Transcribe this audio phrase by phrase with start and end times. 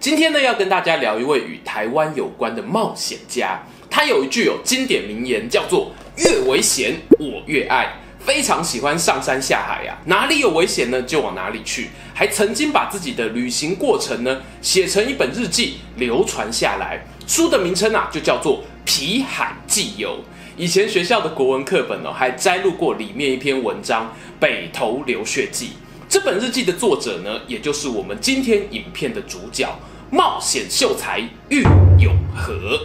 [0.00, 3.60] 今天呢，要跟大家聊一位与台湾有关的冒险家。
[3.90, 11.90] 他有一句有经典名言，叫做“越危险我越爱”，非常喜欢上山下海呀、啊，哪里有危险呢，就往哪里去。
[12.14, 17.04] 还曾经把自己的旅行过程呢，写成一本日记，流传下来。
[17.26, 20.12] 书的名称啊，就叫做《皮海纪游》。
[20.56, 24.06] 以前学校的国文课本哦，还摘录过里面一篇文章
[24.40, 25.66] 《北投流血记》。
[26.08, 29.68] 这本日记的作者呢，也就是我们今天影片的主角。
[30.12, 31.62] 冒险秀才郁
[32.00, 32.80] 永和，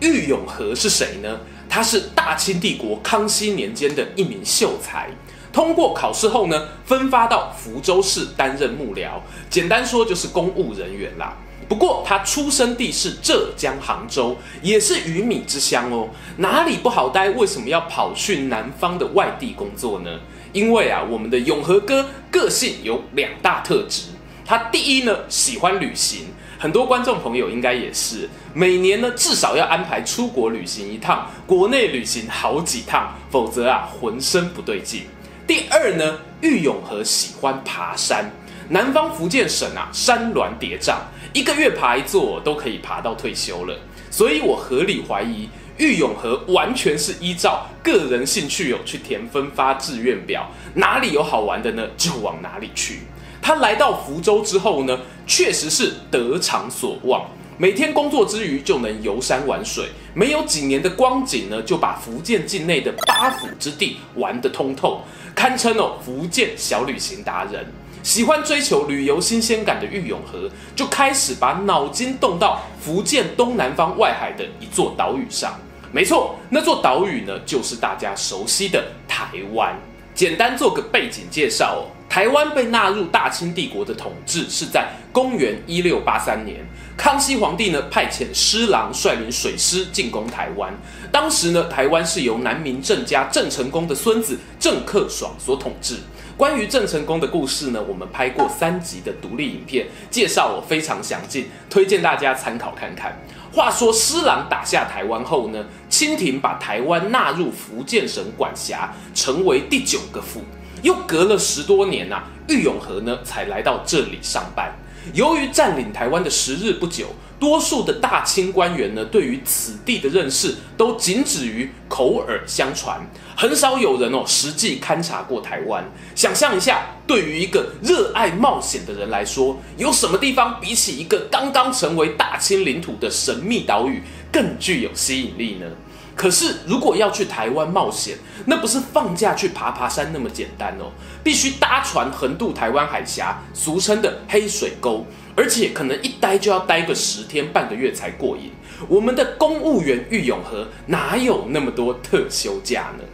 [0.00, 1.40] 郁永和是谁呢？
[1.66, 5.08] 他是大清帝国康熙年间的一名秀才，
[5.50, 9.12] 通过考试后呢，分发到福州市担任幕僚，
[9.48, 11.34] 简单说就是公务人员啦。
[11.66, 17.30] 不过他出生地是浙江杭州，也是鱼米之乡哦，哪里不好待？
[17.30, 20.20] 为什么要跑去南方的外地工作呢？
[20.52, 24.04] 因为啊，我们的永和哥个性有两大特质。
[24.44, 26.26] 他第一呢，喜欢旅行，
[26.58, 35.02] 很多观众朋友应该也是，每年呢至少要安排出国旅行一趟，国内旅行好几趟，否则啊浑身不对劲。
[35.46, 38.28] 第二呢，玉永和喜欢爬山，
[38.70, 40.96] 南方福建省啊山峦叠嶂，
[41.32, 43.78] 一个月爬一座都可以爬到退休了，
[44.10, 45.48] 所以我合理怀疑。
[45.80, 53.00] 郁永河完全是依照个人兴趣有去填分发志愿表，哪里有好玩的呢，就往哪里去。
[53.40, 57.24] 他来到福州之后呢，确实是得偿所望，
[57.56, 65.00] 每天工作之余就能游山玩水，没有几年的光景呢，就把福建境内的八府之地玩得通透，
[65.34, 67.66] 堪称哦福建小旅行达人。
[68.02, 75.58] 喜欢追求旅游新鲜感的郁永河，就开始把脑筋动到福建东南方外海的一座岛屿上。
[75.92, 79.76] 没错，那座岛屿呢，就是大家熟悉的台湾。
[80.14, 86.58] 简单做个背景介绍哦，台湾被纳入大清帝国的统治是在公元一六八三年，
[86.96, 90.72] 康熙皇帝呢派遣施琅率领水师进攻台湾。
[91.10, 95.96] 当时呢，台湾是由南明郑家郑成功的孙子郑克爽所统治。
[96.36, 103.20] 关于郑成功的故事呢，我们拍过三集的独立影片，介绍我非常详尽，推荐大家参考看看。
[103.52, 110.42] 话说施琅打下台湾后呢，清廷把台湾纳入福建省管辖，成为第九个府。
[110.82, 114.72] 又隔了十多年呐、啊，郁永和呢才来到这里上班。
[115.12, 117.06] 由于占领台湾的时日不久，
[117.40, 123.00] 多数的大清官员呢，对于此地的认识都仅止于口耳相传，
[123.34, 125.82] 很少有人哦实际勘察过台湾。
[126.14, 135.66] 想象一下，对于一个热爱冒险的人来说，有什么地方比起一个刚刚成为大清领土的神秘岛屿更具有吸引力呢？
[136.14, 140.92] 可是，如果要去台湾冒险，那不是放假去爬爬山那么简单哦，
[141.24, 145.06] 必须搭船横渡台湾海峡，俗称的黑水沟，
[145.36, 148.50] 而且可能一待就要待个十天半个月才过瘾。
[148.88, 153.04] 我们的公务员郁永河哪有那么多特休假呢？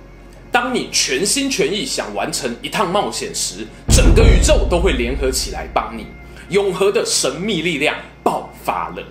[0.52, 6.06] 当你全心全意想完成一趟冒险时，整个宇宙都会联合起来帮你。
[6.48, 9.02] 永和的神秘力量爆发了。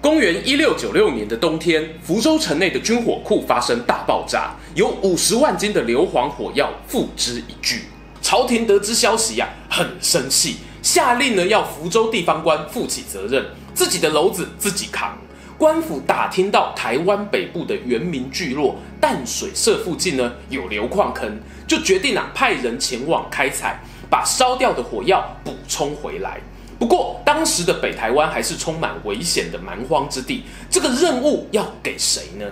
[0.00, 7.82] 公元一六九六年的冬天，福州城内的军火库发生大爆炸，有五十万斤的硫磺火药付之一炬。
[8.20, 15.16] 朝廷得知消息呀、很生气，下令呢要福州地方官负起责任，自己的篓子自己扛。
[15.56, 26.40] 官府打听到台湾北部的原民聚落淡水社附近呢有硫矿坑，就决定啊派人前往开采，把烧掉的火药补充回来。
[26.80, 32.44] 不过，当时的北台湾还是充满危险的蛮荒之地，这个任务要给谁呢？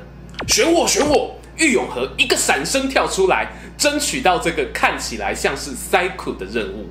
[0.46, 1.34] 选我，选我！
[1.56, 6.86] 郁永河一个闪身跳出来，争取到这个看起来像是塞苦的任务。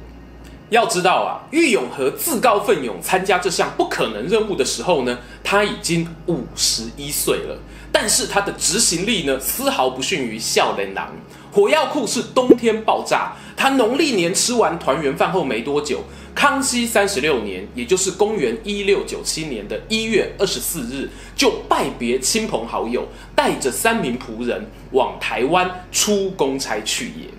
[0.70, 7.58] 要知道啊，郁永和自告奋勇参加这项不可能任务的时候呢，他已经五十一岁了，
[7.92, 11.12] 但是他的执行力呢，丝毫不逊于笑脸郎。
[11.52, 16.04] 火药库是冬天爆炸，他农历年吃完团圆饭后没多久。
[16.36, 27.39] 康熙三十六年，也就是公元一六九七年的一月二十四日，就拜别亲朋好友，带着三名仆人往台湾出公差去也。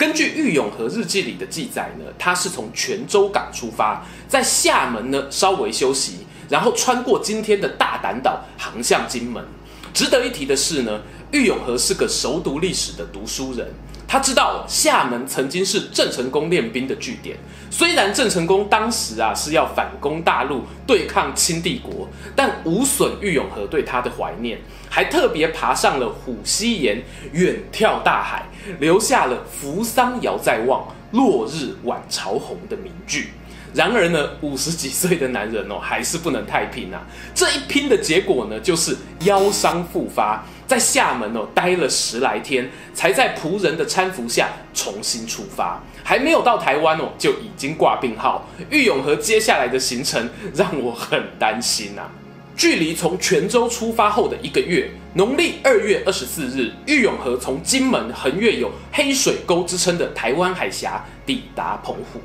[0.00, 9.44] 根据郁永河日记里的记载呢，他是从泉州港出发，在厦门呢稍微休息，然后穿过今天的大胆岛，航向金门。
[9.92, 11.02] 值得一提的是呢，
[11.32, 13.68] 郁永河是个熟读历史的读书人。
[14.10, 17.36] 他知道厦门曾经是郑成功练兵的据点，
[17.70, 24.58] 虽然郑成功当时啊是要反攻大陆对抗清帝国，但无损郁永河对他的怀念，
[24.88, 28.48] 还特别爬上了虎溪岩，远眺大海，
[28.80, 33.28] 留下了“扶桑遥在望，落日晚潮红”的名句。
[33.72, 37.00] 然而呢，五十几岁的男人哦，还是不能太拼啊！
[37.32, 40.44] 这一拼的结果呢，就是腰伤复发。
[40.70, 45.82] 在厦门哦待了十来天，才在仆人的搀扶下重新出发。
[46.04, 48.46] 还没有到台湾哦，就已经挂病号。
[48.70, 52.08] 郁永河接下来的行程让我很担心啊！
[52.56, 62.20] 距离从泉州出发后的一个月，农历二月二十四日，郁永河从金门横越有黑水沟之称的台湾海峡，抵达澎湖。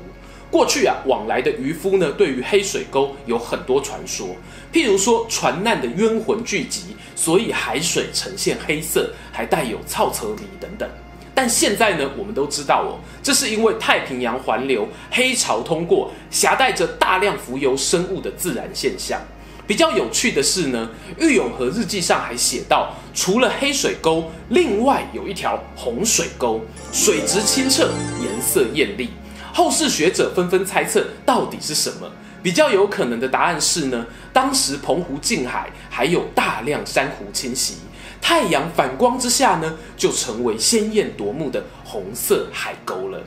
[0.50, 4.28] 过去啊，往来的渔夫呢，对于黑水沟有很多传说，
[4.72, 10.88] 譬如说船难的冤魂聚集，所以海水呈现黑色，还带有臭车泥等等。
[11.34, 19.20] 但现在呢，我们都知道哦，这是因为太平洋环流黑潮通过，携带着大量浮游生物的自然现象。
[19.66, 20.88] 比较有趣的是呢，
[21.18, 26.60] 玉永河日记上还写到，除了黑水沟，另外有一条红水沟，
[26.92, 27.90] 水质清澈，
[28.22, 29.10] 颜色艳丽。
[29.56, 32.06] 后世学者纷纷猜测，到底是什么？
[32.42, 37.76] 比较有可能的答案是呢，当时澎湖近海还有大量珊瑚侵袭，
[38.20, 43.18] 太阳反光之下呢，就成为鲜艳夺目的红色海沟了。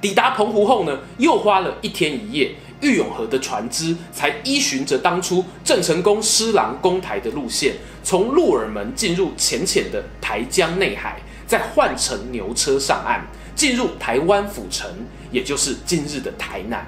[0.00, 13.24] 抵达澎湖后呢，又花了一天一夜，郁永河的船只才依循着当初郑成功施琅攻台的路线，从鹿耳门进入浅浅的台江内海，再换乘牛车上岸。
[13.56, 14.88] 进入台湾府城，
[15.32, 16.86] 也就是今日的台南，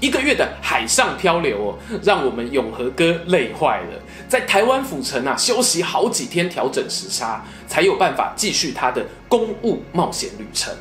[0.00, 3.98] 一个月的海上漂流哦，让我们永和哥累坏了。
[4.28, 10.72] 在台湾府城啊，休息好几天，调整时差，才有办法继续他的公务冒险旅程。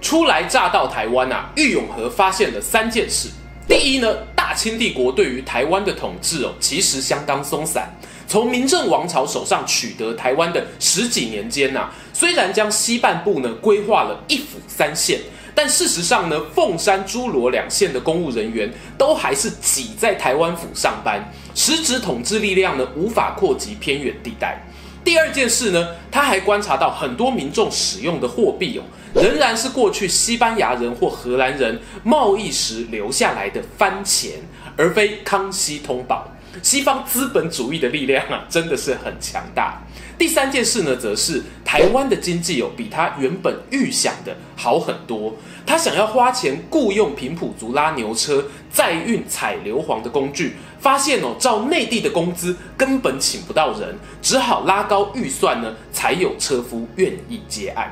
[0.00, 3.28] 初来乍到台湾啊，郁永和发现了三件事。
[3.68, 7.94] 第一呢，大清帝国对于台湾的统治哦，其实相当松散。
[8.26, 15.20] 从明郑王朝手上取得台湾的十几年间呐、虽然将西半部呢规划了一府三县，
[15.54, 24.66] 但事实上呢，凤山、诸罗两县的公务人员都还是挤在台湾府上班，实质统治力量呢无法扩及偏远地带。
[25.04, 28.82] 第二件事呢，他还观察到很多民众使用的货币哦，
[29.14, 34.32] 仍然是过去西班牙人或荷兰人贸易时留下来的番钱，
[34.78, 36.33] 而非康熙通宝。
[36.62, 39.82] 西方资本主义的力量啊，真的是很强大。
[40.16, 45.34] 第三件事呢，则是台湾的经济有比他原本预想的好很多。
[45.66, 57.90] 他想要花钱雇佣平埔族拉牛车载运采硫磺的工具，发现哦，照内地的工资根本请不到人，只好拉高预算呢，才有车夫愿意接案。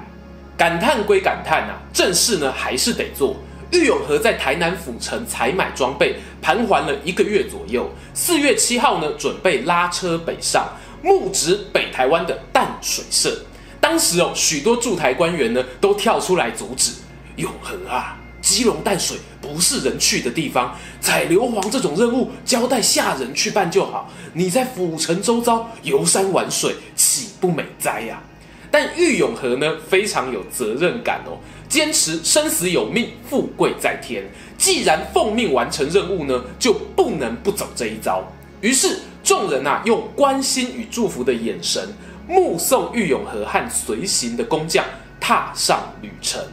[0.56, 3.35] 感叹归感叹啊，正事呢还是得做。
[3.73, 7.91] 郁永河在台南府城采买装备，盘桓了一个月左右。
[8.13, 10.69] 四月七号呢，准备拉车北上，
[11.03, 13.35] 目指北台湾的淡水社。
[13.81, 16.93] 当时哦，许多驻台官员呢都跳出来阻止。
[17.37, 24.11] 永河啊，基隆淡水不是人去的地方，采硫磺这种任务交代下人去办就好。
[24.35, 28.23] 你在府城周遭游山玩水，岂不美哉呀？
[28.70, 31.41] 但郁永河呢，非常有责任感哦。
[31.72, 34.22] 坚持生死有命，富贵在天。
[34.58, 38.22] 既然奉命完成任务呢，就不能不走这一招。
[38.60, 41.88] 于是众人啊，用关心与祝福的眼神，
[42.29, 44.84] 目送郁永河和随行的工匠
[45.19, 46.44] 踏上旅程。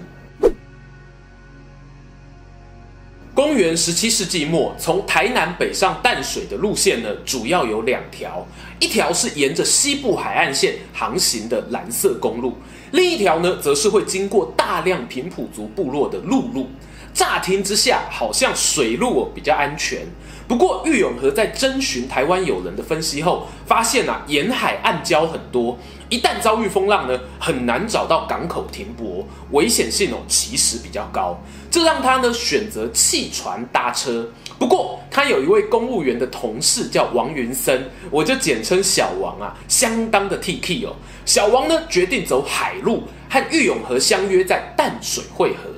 [3.36, 8.48] 公元十七世纪末，从台南北上淡水的路线呢，主要有两条，
[8.80, 12.54] 一条是沿着西部海岸线航行的蓝色公路。
[12.92, 16.68] 另一条呢，则是会经过大量平埔族部落的陆路。
[17.14, 20.08] 乍听之下，好像水路比较安全。
[20.48, 31.40] 不过，郁永河在征询台湾友人的分析后，发现啊，沿海暗礁很多，一旦遭遇风浪呢，很难找到港口停泊，危险性哦其实比较高。
[31.70, 34.28] 这让他呢选择弃船搭车。
[34.60, 40.94] 不过，他有一位公务员的同事叫王云森，我就简称小王啊，相当的 T K 哦。
[41.26, 45.70] 小王呢决定走海路，和玉永河相约在淡水会合。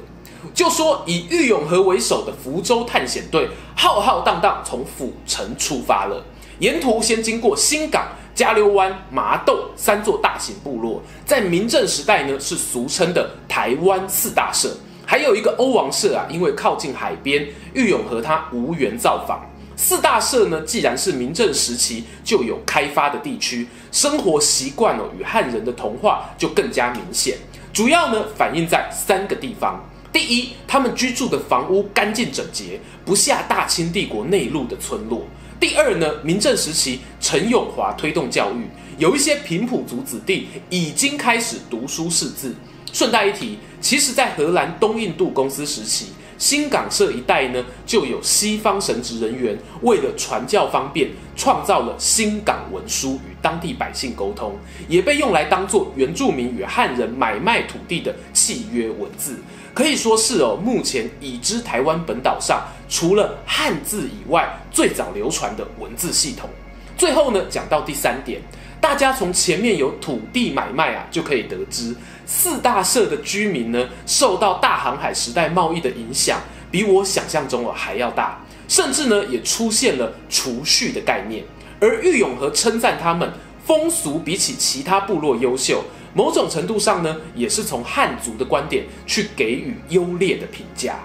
[0.55, 6.25] 就说以玉永河为首的福州探险队浩浩荡荡从府城出发了，
[6.57, 14.75] 沿途先经过新港、加溜湾、麻豆三座大型部落，在明郑时代呢是俗称的台湾四大社。
[15.11, 19.45] 还有一个欧王社啊，因为靠近海边，玉永和他无缘造访。
[19.75, 27.37] 四大社呢，既然是明郑时期就有开发的地区，生活习惯哦与汉人的同化就更加明显。
[27.73, 35.23] 主要呢反映在三个地方：第一，他们居住的房屋干净整洁，不下大清帝国内陆的村落；
[35.59, 38.65] 第二呢，明郑时期陈永华推动教育，
[38.97, 42.55] 有一些平埔族子弟已经开始读书识字。
[42.93, 46.05] 顺带一提，其实，在荷兰东印度公司时期，
[46.37, 54.55] 新港社一带呢，就有西方神职人员为了传教方便，创造了新港文书与当地百姓沟通，
[54.87, 59.37] 也被用来当做原住民与汉人买卖土地的契约文字，
[59.73, 66.47] 可以说是哦，目前已知台湾本岛上除了汉字以外最早流传的文字系统。
[66.95, 68.39] 最后呢，讲到第三点。
[68.79, 81.43] 大家从前面有土地买卖啊，就可以得知四大社的居民呢，受到大航海时代贸易的影响，比我想象中的还要大，甚至呢也出现了储蓄的概念。
[81.79, 83.31] 而玉永和称赞他们
[83.65, 90.99] 风俗比起其他部落优秀，某种程度上呢，也是从汉族的观点去给予优劣的评价。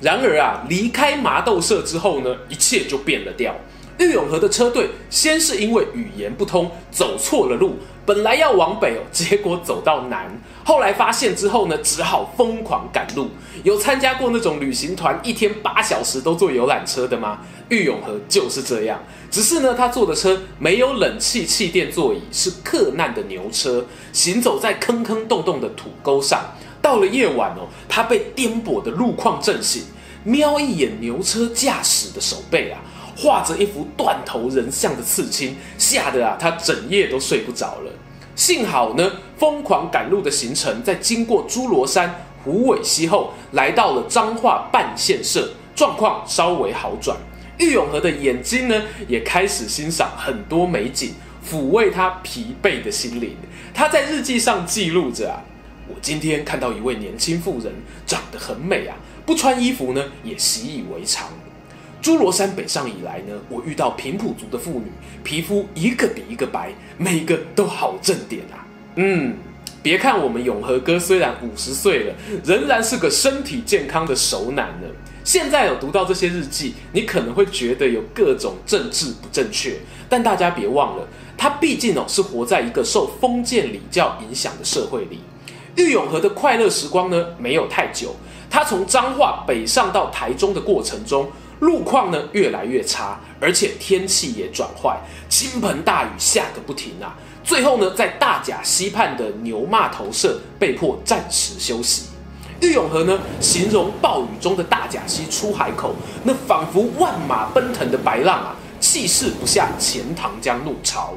[0.00, 3.54] 然而啊，离开麻豆社之后呢，一切就变了调。
[4.02, 10.28] 郁永河的车队先是因为语言不通，走错了路，本来要往北哦，结果走到南。
[10.64, 13.30] 后来发现之后呢，只好疯狂赶路。
[13.62, 17.38] 有参加过那种旅行团，一天八小时都坐游览车的吗？
[17.68, 26.40] 郁永河就是这样，只是呢，他坐的车没有冷气气垫座椅，是客难的牛车，行走在坑坑洞洞的土沟上。
[26.80, 29.84] 到了夜晚哦，他被颠簸的路况震醒，
[30.24, 32.80] 瞄一眼牛车驾驶的手背啊。
[33.16, 37.92] 画着一幅断头人像的刺青，吓得啊，他整夜都睡不着了。
[38.34, 47.16] 幸好呢，疯狂赶路的行程在经过侏罗山、虎尾溪后，来到了彰化半线社，状况稍微好转。
[47.58, 51.14] 郁永河的眼睛呢，也开始欣赏很多美景，
[51.46, 53.36] 抚慰他疲惫的心灵。
[53.74, 55.44] 他在日记上记录着啊，
[55.86, 57.72] 我今天看到一位年轻妇人，
[58.06, 61.28] 长得很美啊，不穿衣服呢，也习以为常。
[62.02, 64.86] 诸罗山北上以来呢，我遇到平埔族的妇女，
[65.22, 68.66] 皮肤一个比一个白，每个都好正点啊。
[68.96, 69.36] 嗯，
[69.84, 74.88] 别看我们永和哥虽然五十岁了，仍然是个身体健康的熟男呢。
[75.22, 79.76] 现在有读到这些日记，你可能会觉得有各种政治不正确，
[80.08, 81.06] 但大家别忘了，
[81.38, 85.20] 他毕竟哦是活在一个受封建礼教影响的社会里。
[85.76, 88.16] 郁永和的快乐时光呢，没有太久，
[88.50, 91.30] 他从彰化北上到台中的过程中。
[91.62, 97.16] 路况呢越来越差，而且天气也转坏，倾盆大雨下个不停啊！
[97.44, 102.06] 最后呢，在大甲溪畔的牛骂头社被迫暂时休息。
[102.60, 111.14] 郁永河呢形容暴雨中的大甲溪出海口，那仿佛万马奔腾的白浪啊，气势不下钱塘江怒潮。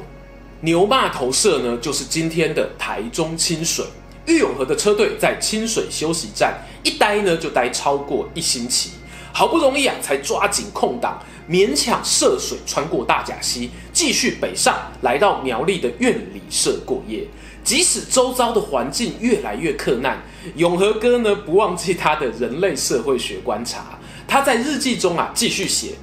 [0.60, 3.84] 牛骂头社呢，就是今天的台中清水。
[4.26, 8.90] 郁永河的车队在清水休息站一待呢，就待超过一星期。
[9.36, 17.28] 好不容易啊，才抓紧空档，勉强涉水穿过大甲溪，继续北上，来到苗栗的苑里社过夜。
[17.62, 20.22] 即使周遭的环境越来越克难，
[20.54, 23.98] 永和哥呢不忘记他的人类社会学观察。
[24.26, 25.96] 他在日记中啊继续写：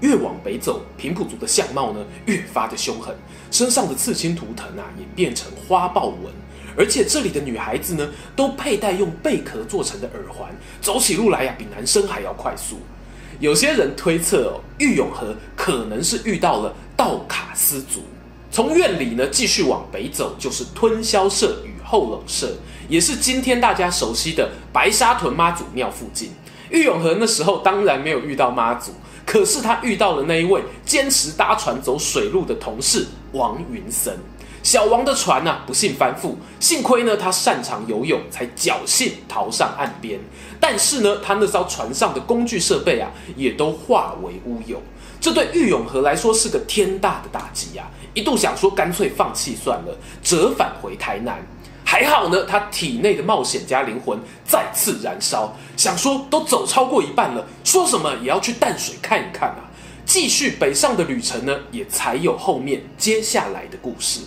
[0.00, 3.14] 越往北走，平埔族的相貌呢越发的凶狠，
[3.52, 6.39] 身上的刺青图腾啊也变成花豹纹。
[6.76, 10.48] 而且这里的女孩子呢，都佩戴用贝壳做成的耳环，
[10.80, 12.78] 走起路来呀，比男生还要快速。
[13.38, 18.02] 有些人推测哦，郁永河可能是遇到了道卡斯族。
[18.50, 22.52] 从院里呢继续往北走，就是吞霄社与后冷社，
[22.88, 26.32] 也是今天大家熟悉的白沙屯妈祖庙附近。
[26.68, 28.92] 郁永河那时候当然没有遇到妈祖，
[29.24, 34.18] 可是他遇到了那一位坚持搭船走水路的同事王云森。
[34.62, 40.20] 小王的船呢、啊，不幸翻覆，幸亏呢他擅长游泳，才侥幸逃上岸边。
[40.60, 44.80] 但是呢，他那艘船上的工具设备啊，也都化为乌有。
[45.18, 47.92] 这对玉永河来说是个天大的打击呀、啊！
[48.14, 51.38] 一度想说干脆放弃算了，折返回台南。
[51.84, 59.68] 还好呢，他体内的冒险家灵魂再次燃烧，想说都走超过一半了，说什么也要去淡水看一看啊！
[60.06, 64.20] 继续北上的旅程呢，也才有后面接下来的故事。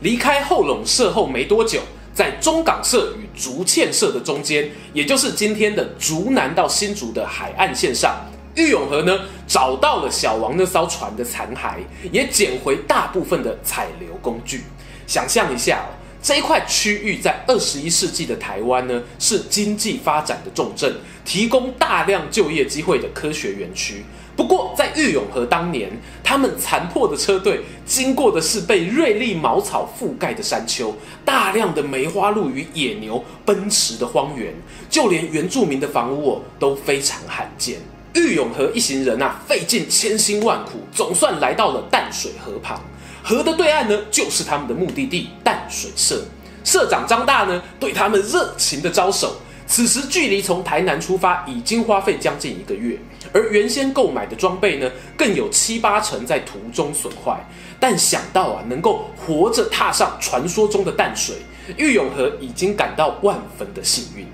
[0.00, 1.80] 离开后垄社后没多久，
[2.14, 8.16] 在中港社与竹堑社的中间，也就是今天的竹南到新竹的海岸线上，
[8.54, 11.76] 玉永河呢找到了小王那艘船的残骸，
[12.10, 14.64] 也捡回大部分的采硫工具。
[15.06, 15.84] 想象一下，
[16.22, 24.04] 这一块区域在二十一世纪的台湾呢，是经济发展的重镇，提供大量就业机会的科学园区。
[24.36, 25.90] 不过，在玉永河当年，
[26.22, 34.54] 他们残破的车队经过的是被锐利茅草覆盖的山丘，大量的梅花鹿与野牛奔驰的荒原，
[34.88, 37.78] 就连原住民的房屋哦都非常罕见。
[38.14, 42.80] 玉永河一行人啊，费尽千辛万苦，总算来到了淡水河旁。
[43.22, 46.24] 河的对岸呢，就是他们的目的地淡水社。
[46.64, 49.36] 社长张大呢，对他们热情的招手。
[49.66, 52.98] 此时距离从台南出发已经花费将近一个月，
[53.32, 57.38] 而原先购买的装备呢，更有七八成在途中损坏。
[57.78, 61.36] 但想到啊，能够活着踏上传说中的淡水，
[61.76, 64.26] 郁永河已经感到万分的幸运。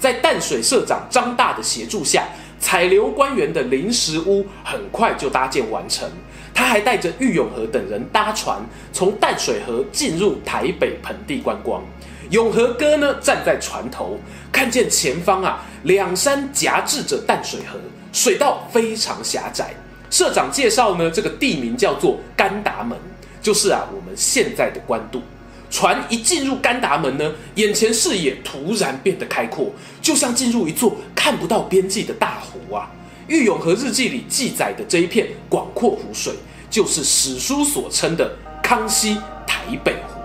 [0.00, 2.26] 在淡水社长张大的协助下，
[2.58, 6.10] 采硫官员的临时屋很快就搭建完成。
[6.54, 8.60] 他还带着郁永河等人搭船，
[8.92, 11.82] 从淡水河进入台北盆地观光。
[12.30, 14.18] 永和哥呢，站在船头，
[14.52, 17.78] 看见前方啊，两山夹峙着淡水河，
[18.12, 19.74] 水道非常狭窄。
[20.10, 22.96] 社长介绍呢，这个地名叫做甘达门，
[23.42, 25.20] 就是啊我们现在的关渡。
[25.70, 32.90] 船一进入甘达门呢，眼前视野突然变得开阔，就像进入一座看不到边际的大湖啊。
[33.30, 36.34] 郁永河日记里记载的这一片广阔湖水，
[36.68, 39.14] 就是史书所称的康熙
[39.46, 40.20] 台北湖。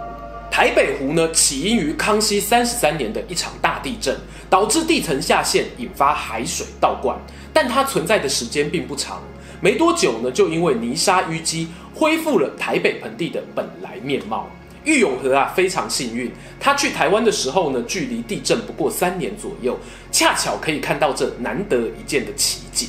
[0.49, 4.17] 台北湖呢，起因于康熙三十三年的一场大地震，
[4.49, 7.15] 导致地层下陷，引发海水倒灌。
[7.53, 9.21] 但它存在的时间并不长，
[9.61, 14.49] 没多久呢，就因为泥沙淤积，恢复了台北盆地的本来面貌。
[14.85, 19.77] 郁永河啊，非常幸运，他去台湾的时候呢，距离地震不过三年左右，
[20.11, 22.87] 恰巧可以看到这难得一见的奇景。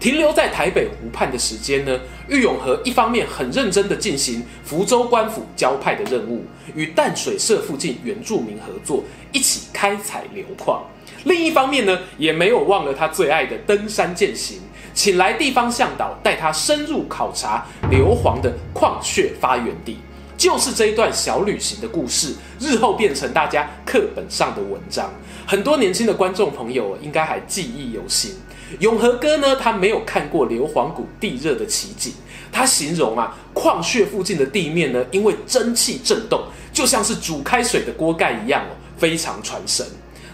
[0.00, 10.82] 停留在台北湖畔的时间呢，郁永河一方面很认真地进行福州官府交派的任务，与淡水社附近原住民合作，一起开采硫矿；
[11.24, 14.60] 另一方面呢，也没有忘了他最爱的登山健行，
[14.94, 19.98] 请来地方向导带他深入考察硫磺的矿穴发源地。
[20.38, 25.12] 就是这一段小旅行的故事，日后变成大家课本上的文章，
[25.44, 28.36] 很多年轻的观众朋友应该还记忆犹新。
[28.78, 32.12] 永和哥呢，他没有看过硫磺谷地热的奇景，
[32.52, 36.40] 他形容啊，矿穴附近的地面呢，因为蒸汽震动，
[36.72, 39.84] 就像是煮开水的锅盖一样哦，非常传神。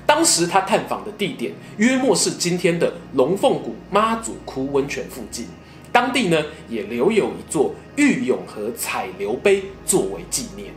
[0.04, 5.46] 当时他探访的地点，约莫是今天的龙凤谷妈祖窟温泉附近，
[5.94, 10.74] 当地呢也留有一座郁永河采硫碑作为纪念。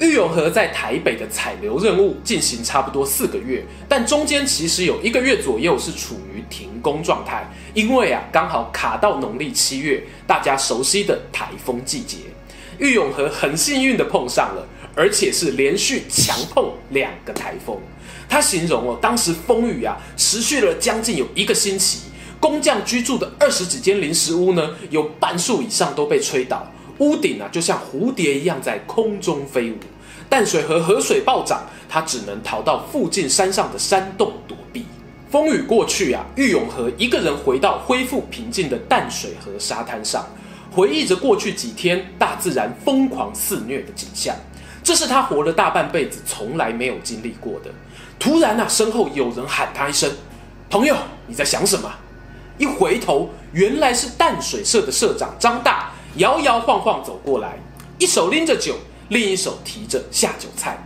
[0.00, 12.16] 郁永河在台北的采硫任务进行差不多四个月，但中间其实有一个月左右是处于停工状态，因为啊刚好卡到农历七月，大家熟悉的台风季节。
[12.80, 17.78] 郁永河很幸运的碰上了，而且是连续强碰两个台风。
[18.30, 22.02] 他形容哦，当时风雨啊持续了将近有一个星期，
[22.38, 26.64] 工匠居住的二十几间临时屋呢，有半数以上都被吹倒。
[26.98, 29.76] 屋顶啊，就像蝴蝶一样在空中飞舞。
[30.28, 34.84] 淡水河河水暴涨，他只能逃到附近山上的山洞躲避。
[35.28, 40.24] 风雨过去啊，郁永河一个人回到恢复平静的淡水河沙滩上，
[40.70, 44.36] 回忆着过去几天大自然疯狂肆虐的景象。
[44.82, 47.70] 这是他活了大半辈子从来没有经历过的。
[48.20, 50.08] 突然啊，身后有人喊他一声
[50.68, 50.94] ：“朋友，
[51.26, 51.90] 你在想什么？”
[52.58, 55.90] 一回头，原来是淡水社的社长张大。
[56.16, 57.58] 摇摇晃晃走过来，
[57.98, 58.74] 一手拎着酒，
[59.08, 60.76] 另一手提着下酒菜，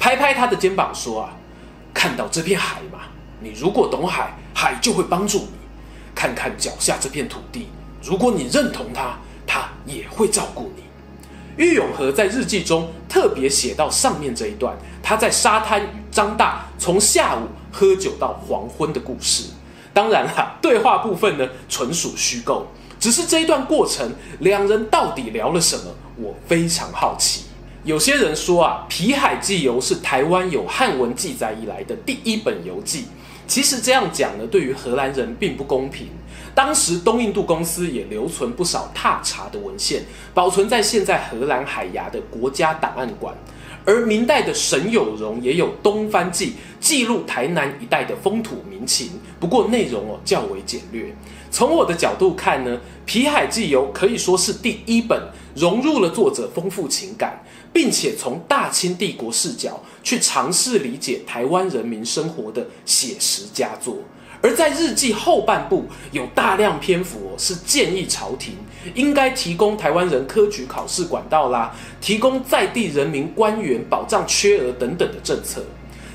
[0.00, 1.30] 拍拍他的肩膀说：“啊，
[1.94, 3.00] 看到这片海吗？
[3.38, 5.52] 你如果懂海，海就会帮助你。
[6.14, 7.68] 看看脚下这片土地，
[8.02, 10.82] 如果你认同它，它也会照顾你。”
[11.56, 19.50] 郁永河在日记中特别写到上面这一段，他在沙滩与张大从下午喝酒到黄昏的故事。
[19.92, 22.66] 当然啦，对话部分呢，纯属虚构。
[22.98, 25.84] 只是这一段过程，两人到底聊了什么？
[26.16, 27.44] 我非常好奇。
[27.82, 33.06] 有些人说啊，《皮海纪游》是台湾有汉文记载以来的第一本游记。
[33.46, 36.08] 其实这样讲呢，对于荷兰人并不公平。
[36.54, 40.02] 当时东印度公司也留存不少踏查的文献，
[40.34, 43.34] 保存在现在荷兰海牙的国家档案馆。
[43.86, 51.14] 而明代的沈有容也有《东番记》，记录台南一带的风土民情，不过内容哦较为简略。
[51.50, 55.18] 从我的角度看呢，《皮海纪游》可以说是第一本
[55.56, 63.96] 融入了作者丰富情感，并且从大清帝国视角去尝试理解台湾人民生活的写实佳作。
[64.42, 68.54] 而在日记后半部，有大量篇幅是建议朝廷
[68.94, 75.62] 应该提供台湾人科举考试管道啦，提供在地人民官员保障缺额等等的政策。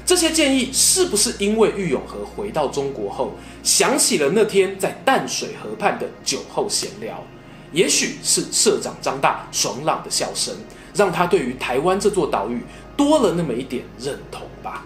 [0.06, 3.34] 这些建议是不是因为郁永河回到中国后，
[3.64, 7.24] 想起了那天在淡水河畔的酒后闲聊？
[7.72, 10.54] 也许是社长张大爽朗的笑声，
[10.94, 12.62] 让他对于台湾这座岛屿
[12.96, 14.86] 多了那么一点认同吧。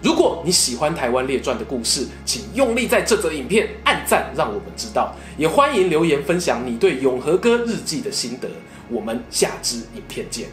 [0.00, 5.12] 如果你喜欢《台湾列传》的故事，请用力在这则影片按赞，让我们知道。
[5.36, 8.48] 也欢迎留言分享你对永和哥日记的心得。
[8.88, 10.46] 我们下支影片见。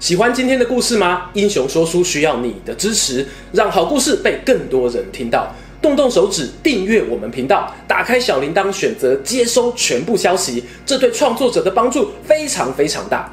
[0.00, 1.30] 喜欢今天的故事吗？
[1.34, 5.54] 英雄说书需要你的支持，让好故事被更多人听到。
[5.80, 13.32] 动动手指订阅我们频道，打开小铃铛，选择接收全部消息，这对创作者的帮助非常非常大。